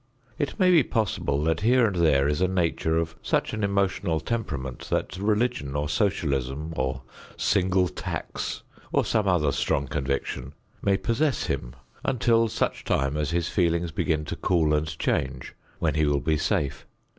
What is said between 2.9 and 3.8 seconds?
of such an